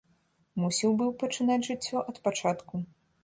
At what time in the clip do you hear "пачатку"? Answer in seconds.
2.27-2.83